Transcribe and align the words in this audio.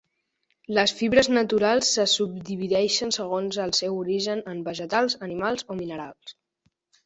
Les 0.77 0.93
fibres 1.01 1.29
naturals 1.33 1.91
se 1.97 2.05
subdivideixen 2.15 3.15
segons 3.19 3.61
el 3.69 3.77
seu 3.83 4.01
origen 4.07 4.45
en 4.55 4.67
vegetals, 4.73 5.21
animals 5.31 5.71
o 5.75 5.81
minerals. 5.87 6.39